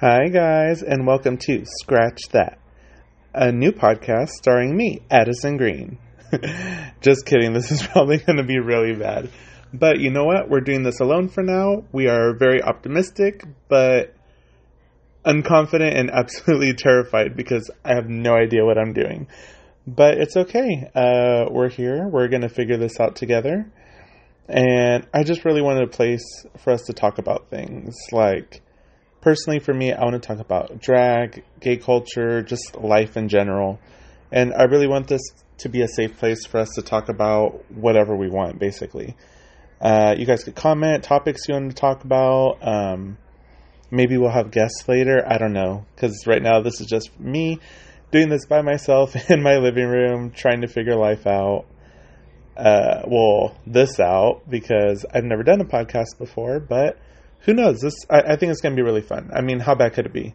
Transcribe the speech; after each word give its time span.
Hi, 0.00 0.28
guys, 0.28 0.82
and 0.82 1.06
welcome 1.06 1.36
to 1.36 1.62
Scratch 1.66 2.22
That, 2.32 2.58
a 3.34 3.52
new 3.52 3.70
podcast 3.70 4.28
starring 4.30 4.74
me, 4.74 5.02
Addison 5.10 5.58
Green. 5.58 5.98
Just 7.02 7.26
kidding, 7.26 7.52
this 7.52 7.70
is 7.70 7.82
probably 7.86 8.16
going 8.16 8.38
to 8.38 8.42
be 8.42 8.58
really 8.58 8.94
bad. 8.94 9.28
But 9.74 10.00
you 10.00 10.10
know 10.10 10.24
what? 10.24 10.48
We're 10.48 10.62
doing 10.62 10.84
this 10.84 11.00
alone 11.00 11.28
for 11.28 11.42
now. 11.42 11.84
We 11.92 12.08
are 12.08 12.34
very 12.34 12.62
optimistic, 12.62 13.44
but 13.68 14.14
unconfident 15.26 15.94
and 15.94 16.10
absolutely 16.14 16.72
terrified 16.72 17.36
because 17.36 17.70
I 17.84 17.92
have 17.94 18.08
no 18.08 18.32
idea 18.32 18.64
what 18.64 18.78
I'm 18.78 18.94
doing. 18.94 19.28
But 19.86 20.16
it's 20.16 20.34
okay. 20.34 20.88
Uh, 20.94 21.44
we're 21.50 21.68
here. 21.68 22.08
We're 22.08 22.28
going 22.28 22.40
to 22.40 22.48
figure 22.48 22.78
this 22.78 22.98
out 22.98 23.16
together. 23.16 23.70
And 24.48 25.06
I 25.12 25.24
just 25.24 25.44
really 25.44 25.60
wanted 25.60 25.82
a 25.82 25.92
place 25.94 26.24
for 26.64 26.72
us 26.72 26.84
to 26.84 26.94
talk 26.94 27.18
about 27.18 27.50
things 27.50 27.94
like 28.12 28.62
personally 29.20 29.60
for 29.60 29.74
me, 29.74 29.92
I 29.92 30.02
want 30.02 30.20
to 30.20 30.26
talk 30.26 30.38
about 30.38 30.80
drag, 30.80 31.44
gay 31.60 31.76
culture, 31.76 32.42
just 32.42 32.76
life 32.76 33.16
in 33.16 33.28
general. 33.28 33.78
And 34.32 34.54
I 34.54 34.64
really 34.64 34.86
want 34.86 35.08
this 35.08 35.22
to 35.58 35.68
be 35.68 35.82
a 35.82 35.88
safe 35.88 36.16
place 36.18 36.46
for 36.46 36.58
us 36.58 36.70
to 36.76 36.82
talk 36.82 37.08
about 37.08 37.70
whatever 37.70 38.16
we 38.16 38.28
want, 38.30 38.58
basically. 38.58 39.16
Uh, 39.80 40.14
you 40.16 40.26
guys 40.26 40.44
could 40.44 40.54
comment 40.54 41.04
topics 41.04 41.48
you 41.48 41.54
want 41.54 41.70
to 41.70 41.76
talk 41.76 42.04
about. 42.04 42.58
Um, 42.62 43.18
maybe 43.90 44.16
we'll 44.16 44.30
have 44.30 44.50
guests 44.50 44.88
later. 44.88 45.22
I 45.26 45.38
don't 45.38 45.52
know. 45.52 45.86
Because 45.94 46.26
right 46.26 46.42
now, 46.42 46.60
this 46.60 46.80
is 46.80 46.86
just 46.86 47.18
me 47.18 47.58
doing 48.10 48.28
this 48.28 48.46
by 48.46 48.62
myself 48.62 49.14
in 49.30 49.42
my 49.42 49.56
living 49.56 49.86
room, 49.86 50.30
trying 50.30 50.62
to 50.62 50.68
figure 50.68 50.96
life 50.96 51.26
out. 51.26 51.64
Uh, 52.56 53.02
well, 53.06 53.56
this 53.66 53.98
out 54.00 54.42
because 54.48 55.06
I've 55.12 55.24
never 55.24 55.42
done 55.42 55.60
a 55.60 55.64
podcast 55.64 56.18
before, 56.18 56.60
but 56.60 56.98
who 57.40 57.54
knows? 57.54 57.80
This 57.80 57.94
I, 58.08 58.32
I 58.32 58.36
think 58.36 58.52
it's 58.52 58.60
going 58.60 58.74
to 58.74 58.80
be 58.80 58.84
really 58.84 59.02
fun. 59.02 59.30
I 59.34 59.40
mean, 59.40 59.60
how 59.60 59.74
bad 59.74 59.94
could 59.94 60.06
it 60.06 60.12
be? 60.12 60.34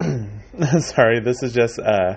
Sorry, 0.80 1.20
this 1.20 1.42
is 1.42 1.52
just 1.52 1.78
uh, 1.78 2.16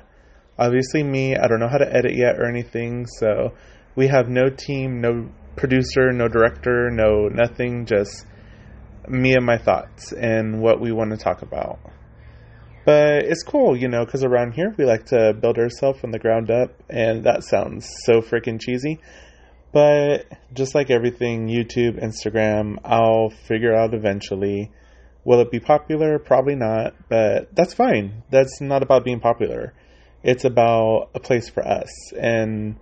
obviously 0.57 1.03
me. 1.03 1.35
I 1.35 1.47
don't 1.47 1.59
know 1.59 1.69
how 1.69 1.77
to 1.77 1.93
edit 1.93 2.15
yet 2.15 2.39
or 2.39 2.45
anything, 2.45 3.05
so 3.07 3.53
we 3.95 4.07
have 4.07 4.27
no 4.27 4.49
team, 4.49 5.01
no 5.01 5.29
producer, 5.55 6.11
no 6.11 6.27
director, 6.27 6.89
no 6.91 7.27
nothing. 7.27 7.85
Just 7.85 8.25
me 9.07 9.33
and 9.33 9.45
my 9.45 9.57
thoughts 9.57 10.11
and 10.11 10.61
what 10.61 10.79
we 10.79 10.91
want 10.91 11.11
to 11.11 11.17
talk 11.17 11.41
about. 11.41 11.79
But 12.83 13.25
it's 13.25 13.43
cool, 13.43 13.77
you 13.77 13.87
know, 13.87 14.05
because 14.05 14.23
around 14.23 14.53
here 14.53 14.73
we 14.75 14.85
like 14.85 15.05
to 15.07 15.33
build 15.33 15.57
ourselves 15.57 15.99
from 15.99 16.11
the 16.11 16.19
ground 16.19 16.49
up, 16.49 16.71
and 16.89 17.23
that 17.25 17.43
sounds 17.43 17.87
so 18.05 18.21
freaking 18.21 18.59
cheesy. 18.59 18.99
But 19.71 20.25
just 20.53 20.75
like 20.75 20.89
everything, 20.89 21.47
YouTube, 21.47 22.03
Instagram, 22.03 22.77
I'll 22.83 23.29
figure 23.29 23.73
out 23.73 23.93
eventually. 23.93 24.71
Will 25.23 25.39
it 25.39 25.51
be 25.51 25.59
popular? 25.59 26.19
Probably 26.19 26.55
not, 26.55 26.95
but 27.07 27.55
that's 27.55 27.73
fine. 27.73 28.23
That's 28.31 28.59
not 28.59 28.83
about 28.83 29.05
being 29.05 29.19
popular. 29.19 29.73
It's 30.23 30.45
about 30.45 31.09
a 31.15 31.19
place 31.19 31.49
for 31.49 31.65
us. 31.65 31.89
And 32.13 32.77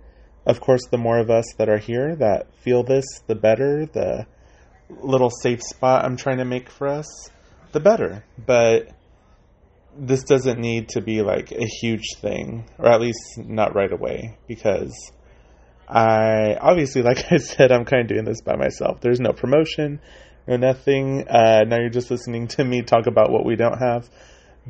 of 0.46 0.60
course, 0.60 0.82
the 0.90 0.98
more 0.98 1.18
of 1.18 1.30
us 1.30 1.44
that 1.58 1.68
are 1.68 1.78
here 1.78 2.16
that 2.16 2.54
feel 2.62 2.82
this, 2.82 3.04
the 3.26 3.34
better. 3.34 3.86
The 3.86 4.26
little 4.88 5.30
safe 5.30 5.62
spot 5.62 6.04
I'm 6.04 6.16
trying 6.16 6.38
to 6.38 6.44
make 6.44 6.70
for 6.70 6.88
us, 6.88 7.06
the 7.72 7.80
better. 7.80 8.24
But 8.44 8.88
this 9.96 10.24
doesn't 10.24 10.58
need 10.58 10.88
to 10.90 11.00
be 11.00 11.22
like 11.22 11.52
a 11.52 11.66
huge 11.66 12.16
thing, 12.20 12.68
or 12.78 12.88
at 12.88 13.00
least 13.00 13.20
not 13.36 13.74
right 13.74 13.92
away, 13.92 14.38
because 14.48 14.92
I 15.90 16.56
obviously, 16.60 17.02
like 17.10 17.32
I 17.32 17.38
said, 17.38 17.72
I'm 17.72 17.84
kind 17.84 18.02
of 18.02 18.08
doing 18.08 18.24
this 18.24 18.40
by 18.40 18.56
myself. 18.56 19.00
There's 19.00 19.20
no 19.20 19.32
promotion 19.32 20.00
or 20.46 20.56
nothing. 20.56 21.26
Uh, 21.28 21.64
now 21.66 21.78
you're 21.78 21.90
just 21.90 22.10
listening 22.10 22.46
to 22.48 22.64
me 22.64 22.82
talk 22.82 23.06
about 23.06 23.30
what 23.30 23.44
we 23.44 23.56
don't 23.56 23.78
have, 23.78 24.08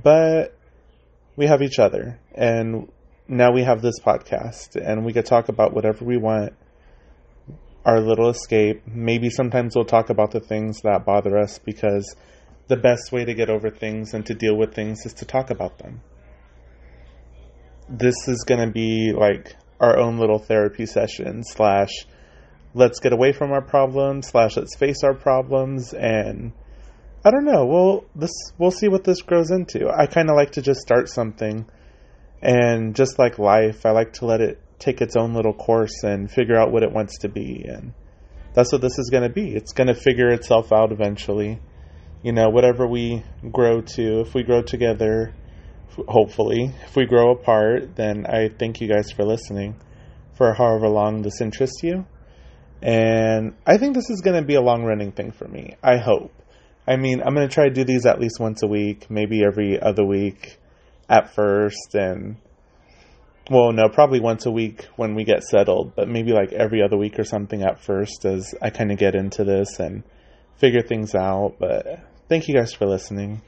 but 0.02 0.56
we 1.36 1.46
have 1.46 1.62
each 1.62 1.78
other, 1.78 2.18
and 2.34 2.90
now 3.28 3.52
we 3.52 3.62
have 3.62 3.82
this 3.82 4.00
podcast, 4.00 4.76
and 4.76 5.04
we 5.04 5.12
could 5.12 5.26
talk 5.26 5.48
about 5.48 5.74
whatever 5.74 6.04
we 6.04 6.16
want. 6.16 6.54
Our 7.82 8.00
little 8.00 8.28
escape. 8.28 8.82
Maybe 8.86 9.30
sometimes 9.30 9.74
we'll 9.74 9.86
talk 9.86 10.10
about 10.10 10.32
the 10.32 10.40
things 10.40 10.82
that 10.82 11.06
bother 11.06 11.38
us 11.38 11.58
because 11.58 12.14
the 12.68 12.76
best 12.76 13.10
way 13.10 13.24
to 13.24 13.32
get 13.32 13.48
over 13.48 13.70
things 13.70 14.12
and 14.12 14.24
to 14.26 14.34
deal 14.34 14.54
with 14.54 14.74
things 14.74 15.06
is 15.06 15.14
to 15.14 15.24
talk 15.24 15.50
about 15.50 15.78
them. 15.78 16.02
This 17.88 18.28
is 18.28 18.44
going 18.46 18.60
to 18.60 18.70
be 18.70 19.12
like 19.16 19.56
our 19.80 19.98
own 19.98 20.18
little 20.18 20.38
therapy 20.38 20.86
session 20.86 21.42
slash 21.42 21.90
let's 22.74 23.00
get 23.00 23.12
away 23.12 23.32
from 23.32 23.50
our 23.50 23.62
problems 23.62 24.28
slash 24.28 24.56
let's 24.56 24.76
face 24.76 25.02
our 25.02 25.14
problems 25.14 25.92
and 25.92 26.52
I 27.22 27.30
don't 27.30 27.44
know. 27.44 27.66
We'll 27.66 28.04
this 28.14 28.32
we'll 28.56 28.70
see 28.70 28.88
what 28.88 29.04
this 29.04 29.20
grows 29.20 29.50
into. 29.50 29.90
I 29.90 30.06
kind 30.06 30.30
of 30.30 30.36
like 30.36 30.52
to 30.52 30.62
just 30.62 30.80
start 30.80 31.08
something, 31.10 31.66
and 32.40 32.96
just 32.96 33.18
like 33.18 33.38
life, 33.38 33.84
I 33.84 33.90
like 33.90 34.14
to 34.14 34.26
let 34.26 34.40
it 34.40 34.58
take 34.78 35.02
its 35.02 35.16
own 35.16 35.34
little 35.34 35.52
course 35.52 36.02
and 36.02 36.30
figure 36.30 36.56
out 36.56 36.72
what 36.72 36.82
it 36.82 36.92
wants 36.92 37.18
to 37.18 37.28
be. 37.28 37.62
And 37.68 37.92
that's 38.54 38.72
what 38.72 38.80
this 38.80 38.98
is 38.98 39.10
going 39.10 39.24
to 39.24 39.28
be. 39.28 39.54
It's 39.54 39.72
going 39.72 39.88
to 39.88 39.94
figure 39.94 40.30
itself 40.30 40.72
out 40.72 40.92
eventually. 40.92 41.60
You 42.22 42.32
know, 42.32 42.48
whatever 42.48 42.86
we 42.86 43.22
grow 43.52 43.82
to, 43.82 44.20
if 44.20 44.34
we 44.34 44.42
grow 44.42 44.62
together, 44.62 45.34
hopefully. 46.08 46.72
If 46.84 46.96
we 46.96 47.06
grow 47.06 47.32
apart, 47.32 47.96
then 47.96 48.26
I 48.26 48.48
thank 48.48 48.80
you 48.80 48.88
guys 48.88 49.10
for 49.10 49.24
listening 49.24 49.76
for 50.34 50.54
however 50.54 50.88
long 50.88 51.22
this 51.22 51.40
interests 51.40 51.82
you. 51.82 52.06
And 52.82 53.54
I 53.66 53.76
think 53.76 53.94
this 53.94 54.08
is 54.08 54.22
going 54.22 54.40
to 54.40 54.46
be 54.46 54.54
a 54.54 54.62
long 54.62 54.84
running 54.84 55.12
thing 55.12 55.32
for 55.32 55.46
me. 55.46 55.76
I 55.82 55.98
hope. 55.98 56.32
I 56.86 56.96
mean, 56.96 57.22
I'm 57.22 57.34
going 57.34 57.46
to 57.46 57.54
try 57.54 57.64
to 57.64 57.74
do 57.74 57.84
these 57.84 58.06
at 58.06 58.18
least 58.18 58.40
once 58.40 58.62
a 58.62 58.66
week, 58.66 59.10
maybe 59.10 59.44
every 59.44 59.78
other 59.80 60.04
week 60.04 60.56
at 61.08 61.34
first. 61.34 61.94
And, 61.94 62.36
well, 63.50 63.72
no, 63.72 63.88
probably 63.90 64.20
once 64.20 64.46
a 64.46 64.50
week 64.50 64.86
when 64.96 65.14
we 65.14 65.24
get 65.24 65.42
settled, 65.42 65.94
but 65.94 66.08
maybe 66.08 66.32
like 66.32 66.52
every 66.52 66.82
other 66.82 66.96
week 66.96 67.18
or 67.18 67.24
something 67.24 67.62
at 67.62 67.84
first 67.84 68.24
as 68.24 68.54
I 68.62 68.70
kind 68.70 68.90
of 68.90 68.98
get 68.98 69.14
into 69.14 69.44
this 69.44 69.78
and 69.78 70.02
figure 70.56 70.82
things 70.82 71.14
out. 71.14 71.56
But 71.60 72.00
thank 72.30 72.48
you 72.48 72.54
guys 72.54 72.72
for 72.72 72.86
listening. 72.86 73.42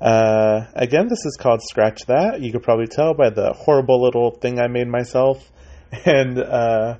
Uh, 0.00 0.64
again, 0.74 1.08
this 1.08 1.24
is 1.26 1.36
called 1.38 1.60
Scratch 1.62 2.06
That. 2.06 2.40
You 2.40 2.52
could 2.52 2.62
probably 2.62 2.86
tell 2.86 3.12
by 3.12 3.30
the 3.30 3.52
horrible 3.52 4.02
little 4.02 4.30
thing 4.30 4.58
I 4.58 4.68
made 4.68 4.88
myself. 4.88 5.50
And 6.06 6.38
uh, 6.38 6.98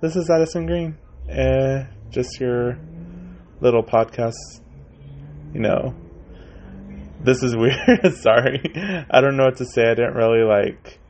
this 0.00 0.16
is 0.16 0.30
Addison 0.30 0.64
Green. 0.64 0.96
Uh, 1.30 1.84
just 2.08 2.40
your 2.40 2.78
little 3.60 3.82
podcast. 3.82 4.32
You 5.52 5.60
know, 5.60 5.94
this 7.22 7.42
is 7.42 7.54
weird. 7.56 8.14
Sorry. 8.14 8.62
I 9.10 9.20
don't 9.20 9.36
know 9.36 9.44
what 9.44 9.58
to 9.58 9.66
say. 9.66 9.82
I 9.82 9.94
didn't 9.94 10.14
really 10.14 10.42
like 10.42 11.00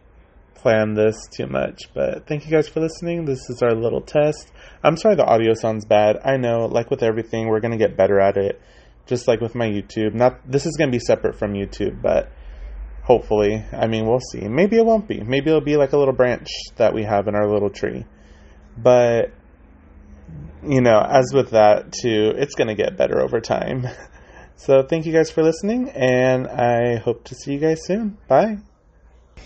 plan 0.56 0.94
this 0.94 1.16
too 1.30 1.46
much. 1.46 1.82
But 1.94 2.26
thank 2.26 2.44
you 2.46 2.50
guys 2.50 2.68
for 2.68 2.80
listening. 2.80 3.26
This 3.26 3.48
is 3.48 3.62
our 3.62 3.74
little 3.76 4.00
test. 4.00 4.50
I'm 4.82 4.96
sorry 4.96 5.14
the 5.14 5.24
audio 5.24 5.54
sounds 5.54 5.84
bad. 5.84 6.18
I 6.24 6.36
know, 6.36 6.66
like 6.66 6.90
with 6.90 7.04
everything, 7.04 7.46
we're 7.46 7.60
going 7.60 7.78
to 7.78 7.78
get 7.78 7.96
better 7.96 8.18
at 8.18 8.36
it 8.36 8.60
just 9.06 9.28
like 9.28 9.40
with 9.40 9.54
my 9.54 9.66
YouTube. 9.66 10.14
Not 10.14 10.40
this 10.50 10.66
is 10.66 10.76
going 10.76 10.90
to 10.90 10.96
be 10.96 11.00
separate 11.00 11.38
from 11.38 11.54
YouTube, 11.54 12.00
but 12.02 12.30
hopefully, 13.02 13.64
I 13.72 13.86
mean, 13.86 14.06
we'll 14.06 14.20
see. 14.20 14.46
Maybe 14.48 14.76
it 14.76 14.84
won't 14.86 15.08
be. 15.08 15.20
Maybe 15.20 15.50
it'll 15.50 15.60
be 15.60 15.76
like 15.76 15.92
a 15.92 15.98
little 15.98 16.14
branch 16.14 16.48
that 16.76 16.94
we 16.94 17.04
have 17.04 17.28
in 17.28 17.34
our 17.34 17.48
little 17.48 17.70
tree. 17.70 18.04
But 18.76 19.32
you 20.62 20.80
know, 20.80 21.00
as 21.00 21.32
with 21.32 21.50
that 21.50 21.92
too, 21.92 22.32
it's 22.36 22.54
going 22.54 22.68
to 22.68 22.74
get 22.74 22.96
better 22.96 23.20
over 23.20 23.40
time. 23.40 23.86
So 24.60 24.82
thank 24.82 25.06
you 25.06 25.12
guys 25.14 25.30
for 25.30 25.42
listening 25.42 25.88
and 25.88 26.46
I 26.46 26.96
hope 26.96 27.24
to 27.24 27.34
see 27.34 27.54
you 27.54 27.58
guys 27.58 27.80
soon. 27.86 28.18
Bye. 28.28 28.58